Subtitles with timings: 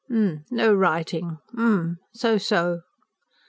[0.09, 1.37] "No writing?
[1.55, 1.99] H'm!
[2.11, 2.39] So...
[2.39, 2.81] so!"